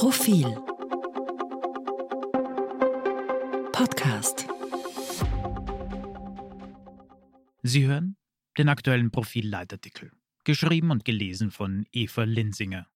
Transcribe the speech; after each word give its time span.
Profil 0.00 0.46
Podcast 3.70 4.46
Sie 7.62 7.86
hören 7.86 8.16
den 8.56 8.70
aktuellen 8.70 9.10
Profil-Leitartikel, 9.10 10.12
geschrieben 10.44 10.90
und 10.90 11.04
gelesen 11.04 11.50
von 11.50 11.84
Eva 11.92 12.22
Linsinger. 12.22 12.86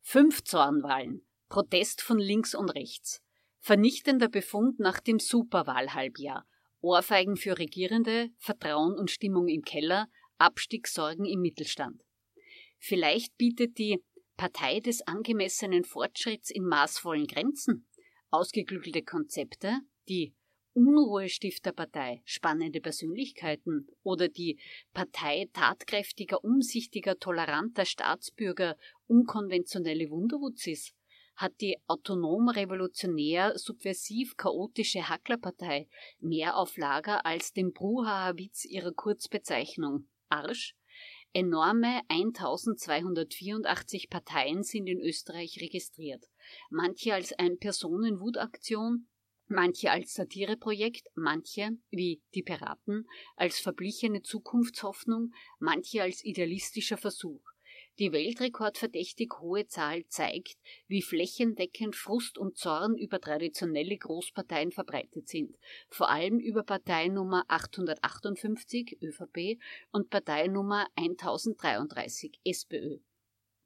Fünf 0.00 0.42
Zornwahlen. 0.44 1.20
Protest 1.50 2.00
von 2.00 2.18
links 2.18 2.54
und 2.54 2.70
rechts. 2.70 3.20
Vernichtender 3.60 4.30
Befund 4.30 4.80
nach 4.80 5.00
dem 5.00 5.18
Superwahlhalbjahr. 5.18 6.46
Ohrfeigen 6.80 7.36
für 7.36 7.58
Regierende, 7.58 8.30
Vertrauen 8.38 8.98
und 8.98 9.10
Stimmung 9.10 9.48
im 9.48 9.64
Keller, 9.64 10.08
Abstiegssorgen 10.38 11.26
im 11.26 11.42
Mittelstand. 11.42 12.02
Vielleicht 12.78 13.36
bietet 13.36 13.76
die 13.76 14.02
Partei 14.36 14.80
des 14.80 15.06
angemessenen 15.06 15.84
Fortschritts 15.84 16.50
in 16.50 16.64
maßvollen 16.64 17.26
Grenzen 17.26 17.86
ausgeklügelte 18.30 19.02
Konzepte, 19.02 19.80
die 20.08 20.34
Unruhestifterpartei, 20.72 22.20
spannende 22.24 22.80
Persönlichkeiten 22.80 23.86
oder 24.02 24.28
die 24.28 24.58
Partei 24.92 25.48
tatkräftiger, 25.52 26.42
umsichtiger, 26.42 27.16
toleranter 27.20 27.84
Staatsbürger, 27.84 28.76
unkonventionelle 29.06 30.10
Wunderwutzis, 30.10 30.94
hat 31.36 31.60
die 31.60 31.76
autonom 31.86 32.48
revolutionär 32.48 33.56
subversiv 33.56 34.36
chaotische 34.36 35.08
Hacklerpartei 35.08 35.88
mehr 36.18 36.56
auf 36.56 36.76
Lager 36.76 37.24
als 37.24 37.52
den 37.52 37.72
Bruhaha-Witz 37.72 38.64
ihrer 38.64 38.92
Kurzbezeichnung 38.92 40.08
Arsch? 40.28 40.74
Enorme 41.36 42.02
1284 42.06 44.08
Parteien 44.08 44.62
sind 44.62 44.86
in 44.86 45.00
Österreich 45.00 45.60
registriert. 45.60 46.24
Manche 46.70 47.12
als 47.12 47.32
Ein-Personen-Wutaktion, 47.32 49.08
manche 49.48 49.90
als 49.90 50.14
Satireprojekt, 50.14 51.08
manche, 51.16 51.70
wie 51.90 52.22
die 52.36 52.44
Piraten, 52.44 53.08
als 53.34 53.58
verblichene 53.58 54.22
Zukunftshoffnung, 54.22 55.32
manche 55.58 56.02
als 56.02 56.24
idealistischer 56.24 56.98
Versuch. 56.98 57.42
Die 58.00 58.10
weltrekordverdächtig 58.10 59.30
hohe 59.40 59.68
Zahl 59.68 60.04
zeigt, 60.08 60.58
wie 60.88 61.00
flächendeckend 61.00 61.94
Frust 61.94 62.38
und 62.38 62.56
Zorn 62.58 62.96
über 62.96 63.20
traditionelle 63.20 63.96
Großparteien 63.96 64.72
verbreitet 64.72 65.28
sind, 65.28 65.56
vor 65.88 66.10
allem 66.10 66.40
über 66.40 66.64
Parteinummer 66.64 67.44
858 67.46 68.98
ÖVP 69.00 69.60
und 69.92 70.10
Parteinummer 70.10 70.88
1033 70.96 72.40
SPÖ. 72.42 72.98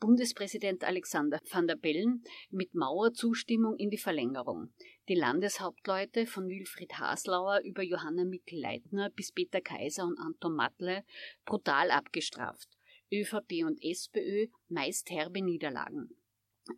Bundespräsident 0.00 0.82
Alexander 0.82 1.38
van 1.48 1.68
der 1.68 1.76
Bellen 1.76 2.24
mit 2.50 2.74
Mauerzustimmung 2.74 3.76
in 3.76 3.90
die 3.90 3.98
Verlängerung. 3.98 4.72
Die 5.08 5.14
Landeshauptleute 5.14 6.26
von 6.26 6.48
Wilfried 6.48 6.94
Haslauer 6.94 7.60
über 7.60 7.82
Johanna 7.82 8.24
Mikl-Leitner 8.24 9.10
bis 9.10 9.30
Peter 9.30 9.60
Kaiser 9.60 10.04
und 10.04 10.18
Anton 10.18 10.56
Matle 10.56 11.04
brutal 11.44 11.92
abgestraft. 11.92 12.68
ÖVP 13.12 13.64
und 13.64 13.80
SPÖ 13.80 14.48
meist 14.68 15.10
herbe 15.10 15.42
Niederlagen. 15.42 16.10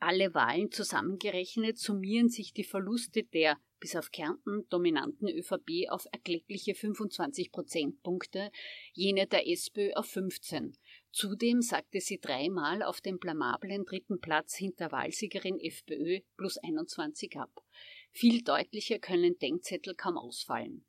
Alle 0.00 0.32
Wahlen 0.32 0.70
zusammengerechnet 0.70 1.78
summieren 1.78 2.30
sich 2.30 2.54
die 2.54 2.64
Verluste 2.64 3.22
der 3.22 3.58
bis 3.80 3.96
auf 3.96 4.10
Kärnten 4.12 4.66
dominanten 4.70 5.28
ÖVP 5.28 5.90
auf 5.90 6.06
erkleckliche 6.10 6.74
25 6.74 7.52
Prozentpunkte, 7.52 8.50
jene 8.94 9.26
der 9.26 9.46
SPÖ 9.46 9.92
auf 9.92 10.06
15. 10.06 10.74
Zudem 11.12 11.60
sagte 11.60 12.00
sie 12.00 12.18
dreimal 12.18 12.82
auf 12.82 13.02
dem 13.02 13.18
blamablen 13.18 13.84
dritten 13.84 14.20
Platz 14.20 14.54
hinter 14.54 14.90
Wahlsiegerin 14.90 15.60
FPÖ 15.60 16.20
plus 16.38 16.56
21 16.56 17.36
ab. 17.36 17.52
Viel 18.10 18.42
deutlicher 18.42 18.98
können 18.98 19.38
Denkzettel 19.38 19.94
kaum 19.94 20.16
ausfallen. 20.16 20.86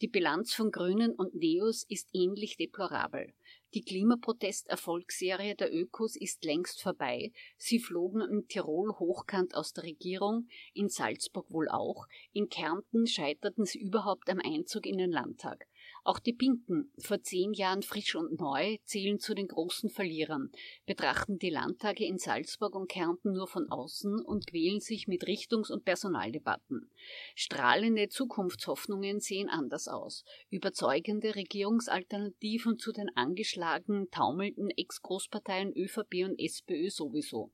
Die 0.00 0.08
Bilanz 0.08 0.54
von 0.54 0.70
Grünen 0.70 1.14
und 1.14 1.34
Neos 1.34 1.84
ist 1.88 2.08
ähnlich 2.12 2.56
deplorabel. 2.56 3.32
Die 3.74 3.82
Klimaprotest-Erfolgsserie 3.82 5.54
der 5.54 5.74
Ökos 5.74 6.14
ist 6.16 6.44
längst 6.44 6.82
vorbei. 6.82 7.32
Sie 7.56 7.78
flogen 7.78 8.20
in 8.20 8.46
Tirol 8.46 8.92
hochkant 8.98 9.54
aus 9.54 9.72
der 9.72 9.84
Regierung, 9.84 10.48
in 10.74 10.90
Salzburg 10.90 11.50
wohl 11.50 11.70
auch. 11.70 12.06
In 12.34 12.50
Kärnten 12.50 13.06
scheiterten 13.06 13.64
sie 13.64 13.80
überhaupt 13.80 14.28
am 14.28 14.40
Einzug 14.40 14.84
in 14.84 14.98
den 14.98 15.10
Landtag. 15.10 15.66
Auch 16.04 16.18
die 16.18 16.32
Pinken, 16.32 16.90
vor 16.98 17.22
zehn 17.22 17.52
Jahren 17.52 17.82
frisch 17.82 18.16
und 18.16 18.40
neu, 18.40 18.78
zählen 18.84 19.20
zu 19.20 19.34
den 19.34 19.46
großen 19.46 19.88
Verlierern, 19.88 20.50
betrachten 20.84 21.38
die 21.38 21.50
Landtage 21.50 22.04
in 22.04 22.18
Salzburg 22.18 22.74
und 22.74 22.90
Kärnten 22.90 23.32
nur 23.32 23.46
von 23.46 23.70
außen 23.70 24.20
und 24.20 24.48
quälen 24.48 24.80
sich 24.80 25.06
mit 25.06 25.28
Richtungs- 25.28 25.70
und 25.70 25.84
Personaldebatten. 25.84 26.90
Strahlende 27.36 28.08
Zukunftshoffnungen 28.08 29.20
sehen 29.20 29.48
anders 29.48 29.86
aus. 29.86 30.24
Überzeugende 30.50 31.36
Regierungsalternativen 31.36 32.78
zu 32.78 32.90
den 32.90 33.08
angeschlagenen, 33.14 34.10
taumelnden 34.10 34.70
Ex-Großparteien 34.70 35.72
ÖVP 35.76 36.24
und 36.24 36.36
SPÖ 36.40 36.90
sowieso. 36.90 37.52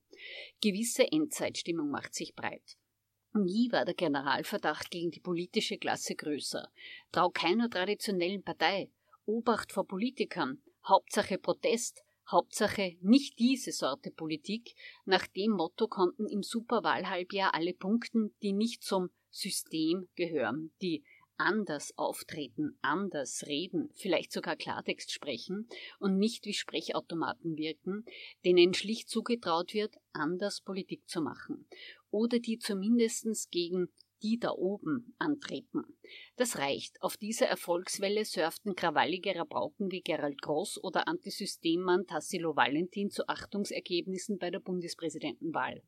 Gewisse 0.59 1.11
Endzeitstimmung 1.11 1.91
macht 1.91 2.15
sich 2.15 2.33
breit. 2.33 2.77
Nie 3.33 3.71
war 3.71 3.85
der 3.85 3.93
Generalverdacht 3.93 4.89
gegen 4.89 5.11
die 5.11 5.19
politische 5.19 5.77
Klasse 5.77 6.15
größer. 6.15 6.71
Trau 7.11 7.29
keiner 7.29 7.69
traditionellen 7.69 8.41
Partei. 8.41 8.89
Obacht 9.25 9.71
vor 9.71 9.85
Politikern. 9.85 10.61
Hauptsache 10.83 11.37
Protest. 11.37 12.03
Hauptsache 12.27 12.97
nicht 13.01 13.37
diese 13.37 13.71
Sorte 13.71 14.09
Politik. 14.09 14.73
Nach 15.05 15.27
dem 15.27 15.51
Motto 15.51 15.87
konnten 15.87 16.27
im 16.27 16.41
Superwahlhalbjahr 16.41 17.53
alle 17.53 17.73
punkten, 17.73 18.33
die 18.41 18.53
nicht 18.53 18.83
zum 18.83 19.09
System 19.29 20.09
gehören, 20.15 20.71
die 20.81 21.03
anders 21.37 21.97
auftreten, 21.97 22.77
anders 22.81 23.45
reden, 23.47 23.89
vielleicht 23.95 24.31
sogar 24.31 24.57
Klartext 24.57 25.11
sprechen 25.11 25.69
und 25.99 26.17
nicht 26.17 26.45
wie 26.45 26.53
Sprechautomaten 26.53 27.55
wirken, 27.57 28.05
denen 28.43 28.73
schlicht 28.73 29.09
zugetraut 29.09 29.73
wird, 29.73 29.95
anders 30.11 30.59
Politik 30.61 31.07
zu 31.07 31.21
machen 31.21 31.65
oder 32.11 32.39
die 32.39 32.59
zumindest 32.59 33.51
gegen 33.51 33.89
die 34.21 34.39
da 34.39 34.51
oben 34.51 35.15
antreten. 35.17 35.83
Das 36.35 36.57
reicht. 36.57 37.01
Auf 37.01 37.17
dieser 37.17 37.47
Erfolgswelle 37.47 38.25
surften 38.25 38.75
krawallige 38.75 39.35
Rabauken 39.35 39.91
wie 39.91 40.01
Gerald 40.01 40.41
Gross 40.41 40.81
oder 40.83 41.07
Antisystemmann 41.07 42.05
Tassilo 42.05 42.55
Valentin 42.55 43.09
zu 43.09 43.27
Achtungsergebnissen 43.27 44.37
bei 44.37 44.51
der 44.51 44.59
Bundespräsidentenwahl. 44.59 45.83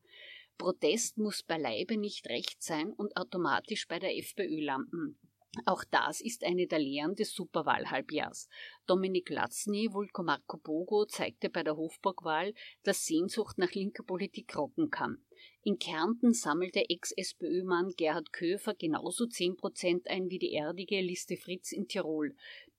Protest 0.58 1.18
muss 1.18 1.42
beileibe 1.42 1.96
nicht 1.96 2.28
recht 2.28 2.62
sein 2.62 2.92
und 2.92 3.16
automatisch 3.16 3.88
bei 3.88 3.98
der 3.98 4.16
FPÖ 4.16 4.60
landen. 4.64 5.18
Auch 5.66 5.84
das 5.84 6.22
ist 6.22 6.44
eine 6.44 6.66
der 6.66 6.78
Lehren 6.78 7.14
des 7.14 7.34
Superwahlhalbjahrs. 7.34 8.48
Dominik 8.86 9.28
Latzny, 9.28 9.92
Vulko 9.92 10.22
Marco 10.22 10.56
Bogo, 10.56 11.04
zeigte 11.04 11.50
bei 11.50 11.62
der 11.62 11.76
Hofburgwahl, 11.76 12.54
dass 12.84 13.04
Sehnsucht 13.04 13.58
nach 13.58 13.72
linker 13.72 14.02
Politik 14.02 14.56
rocken 14.56 14.90
kann. 14.90 15.22
In 15.62 15.78
Kärnten 15.78 16.32
sammelte 16.32 16.88
Ex-SPÖ-Mann 16.88 17.92
Gerhard 17.98 18.32
Köfer 18.32 18.74
genauso 18.74 19.26
10 19.26 19.58
Prozent 19.58 20.08
ein 20.08 20.30
wie 20.30 20.38
die 20.38 20.54
erdige 20.54 21.02
Liste 21.02 21.36
Fritz 21.36 21.72
in 21.72 21.86
Tirol, 21.86 22.34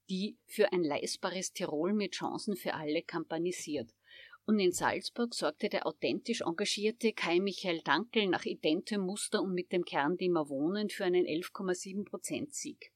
die 0.09 0.37
für 0.47 0.73
ein 0.73 0.83
leistbares 0.83 1.53
Tirol 1.53 1.93
mit 1.93 2.13
Chancen 2.13 2.55
für 2.55 2.73
alle 2.73 3.03
kampagnisiert. 3.03 3.93
Und 4.45 4.59
in 4.59 4.73
Salzburg 4.73 5.33
sorgte 5.33 5.69
der 5.69 5.87
authentisch 5.87 6.41
engagierte 6.41 7.13
Kai 7.13 7.39
Michael 7.39 7.81
Dankel 7.81 8.27
nach 8.27 8.45
identem 8.45 9.01
Muster 9.01 9.41
und 9.41 9.53
mit 9.53 9.71
dem 9.71 9.85
Kernthema 9.85 10.49
Wohnen 10.49 10.89
für 10.89 11.05
einen 11.05 11.25
11,7% 11.25 12.53
Sieg. 12.53 12.91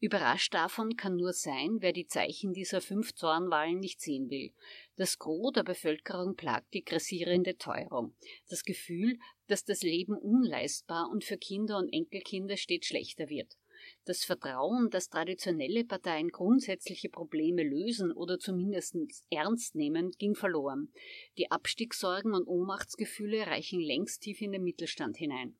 Überrascht 0.00 0.54
davon 0.54 0.96
kann 0.96 1.16
nur 1.16 1.32
sein, 1.32 1.78
wer 1.80 1.92
die 1.92 2.06
Zeichen 2.06 2.52
dieser 2.52 2.80
fünf 2.80 3.14
Zornwahlen 3.14 3.78
nicht 3.78 4.00
sehen 4.00 4.30
will. 4.30 4.52
Das 4.96 5.18
Gros 5.18 5.52
der 5.52 5.62
Bevölkerung 5.62 6.34
plagt 6.34 6.74
die 6.74 6.84
grassierende 6.84 7.56
Teuerung. 7.58 8.14
Das 8.48 8.64
Gefühl, 8.64 9.18
dass 9.46 9.64
das 9.64 9.82
Leben 9.82 10.16
unleistbar 10.16 11.08
und 11.10 11.24
für 11.24 11.38
Kinder 11.38 11.78
und 11.78 11.92
Enkelkinder 11.92 12.56
stets 12.56 12.88
schlechter 12.88 13.28
wird. 13.28 13.56
Das 14.04 14.24
Vertrauen, 14.24 14.90
dass 14.90 15.08
traditionelle 15.08 15.84
Parteien 15.84 16.28
grundsätzliche 16.28 17.08
Probleme 17.08 17.62
lösen 17.62 18.12
oder 18.12 18.38
zumindest 18.38 18.96
ernst 19.30 19.74
nehmen, 19.74 20.12
ging 20.12 20.34
verloren. 20.34 20.92
Die 21.36 21.50
Abstiegssorgen 21.50 22.34
und 22.34 22.46
Ohnmachtsgefühle 22.46 23.46
reichen 23.46 23.80
längst 23.80 24.22
tief 24.22 24.40
in 24.40 24.52
den 24.52 24.62
Mittelstand 24.62 25.16
hinein. 25.16 25.58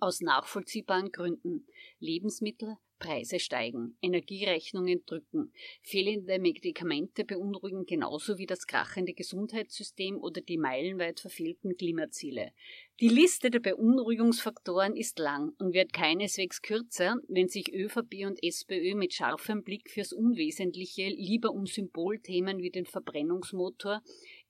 Aus 0.00 0.20
nachvollziehbaren 0.20 1.12
Gründen. 1.12 1.66
Lebensmittel, 1.98 2.76
Preise 2.98 3.38
steigen, 3.38 3.96
Energierechnungen 4.00 5.04
drücken, 5.04 5.52
fehlende 5.82 6.38
Medikamente 6.38 7.24
beunruhigen 7.24 7.86
genauso 7.86 8.38
wie 8.38 8.46
das 8.46 8.66
krachende 8.66 9.12
Gesundheitssystem 9.12 10.20
oder 10.20 10.40
die 10.40 10.58
meilenweit 10.58 11.20
verfehlten 11.20 11.76
Klimaziele. 11.76 12.52
Die 13.00 13.08
Liste 13.08 13.50
der 13.50 13.60
Beunruhigungsfaktoren 13.60 14.96
ist 14.96 15.18
lang 15.18 15.52
und 15.58 15.74
wird 15.74 15.92
keineswegs 15.92 16.62
kürzer, 16.62 17.16
wenn 17.28 17.48
sich 17.48 17.72
ÖVP 17.72 18.24
und 18.26 18.42
SPÖ 18.42 18.94
mit 18.94 19.12
scharfem 19.12 19.62
Blick 19.62 19.90
fürs 19.90 20.12
Unwesentliche 20.12 21.08
lieber 21.08 21.50
um 21.50 21.66
Symbolthemen 21.66 22.58
wie 22.58 22.70
den 22.70 22.86
Verbrennungsmotor, 22.86 24.02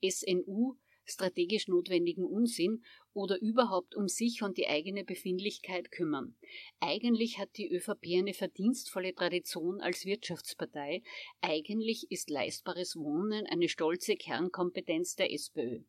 SNU, 0.02 0.76
strategisch 1.06 1.68
notwendigen 1.68 2.24
Unsinn 2.24 2.82
oder 3.14 3.40
überhaupt 3.40 3.94
um 3.94 4.08
sich 4.08 4.42
und 4.42 4.58
die 4.58 4.68
eigene 4.68 5.04
Befindlichkeit 5.04 5.90
kümmern. 5.90 6.36
Eigentlich 6.80 7.38
hat 7.38 7.56
die 7.56 7.72
ÖVP 7.72 8.18
eine 8.18 8.34
verdienstvolle 8.34 9.14
Tradition 9.14 9.80
als 9.80 10.04
Wirtschaftspartei. 10.04 11.02
Eigentlich 11.40 12.10
ist 12.10 12.30
leistbares 12.30 12.96
Wohnen 12.96 13.46
eine 13.46 13.68
stolze 13.68 14.16
Kernkompetenz 14.16 15.16
der 15.16 15.32
SPÖ. 15.32 15.80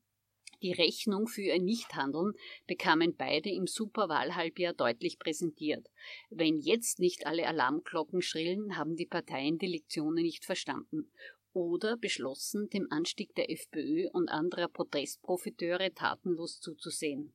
Die 0.63 0.71
Rechnung 0.71 1.27
für 1.27 1.43
ihr 1.43 1.61
Nichthandeln 1.61 2.33
bekamen 2.65 3.15
beide 3.15 3.51
im 3.51 3.67
Superwahlhalbjahr 3.67 4.73
deutlich 4.73 5.19
präsentiert. 5.19 5.87
Wenn 6.31 6.57
jetzt 6.57 6.99
nicht 6.99 7.27
alle 7.27 7.45
Alarmglocken 7.45 8.23
schrillen, 8.23 8.75
haben 8.75 8.95
die 8.95 9.05
Parteien 9.05 9.59
die 9.59 9.67
Lektionen 9.67 10.23
nicht 10.23 10.45
verstanden 10.45 11.11
oder 11.57 11.97
beschlossen, 11.97 12.69
dem 12.69 12.87
Anstieg 12.91 13.33
der 13.35 13.49
FPÖ 13.51 14.09
und 14.13 14.29
anderer 14.29 14.67
Protestprofiteure 14.67 15.93
tatenlos 15.93 16.59
zuzusehen. 16.59 17.33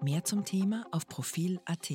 Mehr 0.00 0.24
zum 0.24 0.44
Thema 0.44 0.86
auf 0.92 1.08
Profil.at. 1.08 1.90